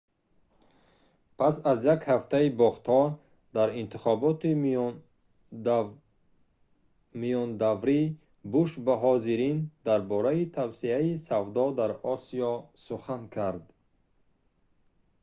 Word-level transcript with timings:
пас 1.39 1.55
аз 1.71 1.79
як 1.93 2.01
ҳафтаи 2.11 2.47
бохтҳо 2.61 3.01
дар 3.55 3.69
интихоботи 3.83 4.49
миёнадаврӣ 7.21 8.01
буш 8.51 8.69
ба 8.85 8.93
ҳозирин 9.03 9.57
дар 9.87 9.99
бораи 10.11 10.43
тавсеаи 10.57 11.11
савдо 11.27 11.65
дар 11.79 11.91
осиё 12.13 12.53
сухан 12.85 13.21
кард 13.35 13.63